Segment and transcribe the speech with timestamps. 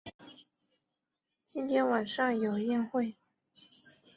[1.45, 3.15] 今天晚上有宴会